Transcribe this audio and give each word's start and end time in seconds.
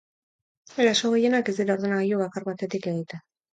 Eraso 0.85 1.11
gehienak 1.17 1.53
ez 1.53 1.55
dira 1.59 1.77
ordenagailu 1.79 2.25
bakar 2.25 2.51
batetik 2.51 2.91
egiten. 2.97 3.25